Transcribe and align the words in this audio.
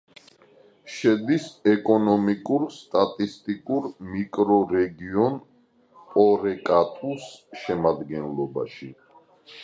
შედის 0.91 1.43
ეკონომიკურ-სტატისტიკურ 1.71 3.85
მიკრორეგიონ 4.13 5.35
პორეკატუს 6.15 7.27
შემადგენლობაში. 7.65 8.89